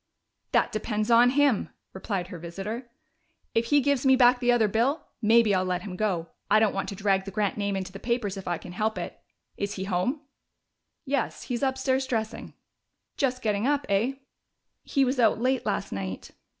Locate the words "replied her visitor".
1.93-2.89